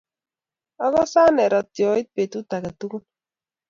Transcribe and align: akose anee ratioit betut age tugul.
akose 0.85 1.17
anee 1.27 1.49
ratioit 1.53 2.07
betut 2.15 2.49
age 2.55 2.71
tugul. 2.79 3.03